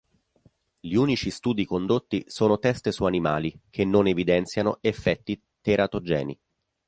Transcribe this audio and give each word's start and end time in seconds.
Gli 0.79 0.95
unici 0.95 1.29
studi 1.29 1.63
condotti 1.63 2.23
sono 2.25 2.57
test 2.57 2.89
su 2.89 3.05
animali 3.05 3.55
che 3.69 3.85
non 3.85 4.07
evidenziano 4.07 4.79
effetti 4.81 5.39
teratogeni. 5.61 6.35